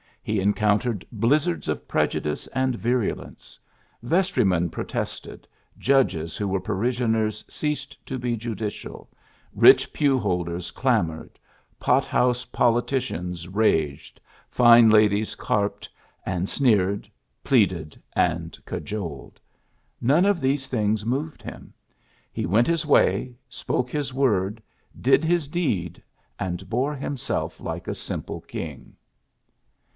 [0.23, 3.59] He encountered blizzards of prejudice and virulence.
[4.03, 9.09] Vestrymen protested, judges who were parishioners ceased to be judicial,
[9.53, 11.39] rich pew holders clamored,
[11.79, 14.19] pot house poli ticians raged,
[14.49, 15.89] fine ladies carped
[16.25, 17.09] and sneered,
[17.43, 19.39] pleaded and cajoled.
[19.99, 21.73] None of these things moved him.
[22.31, 24.63] He went his way, spoke his word,
[24.99, 26.01] did his deed,
[26.39, 28.95] and bore himself like a simple king."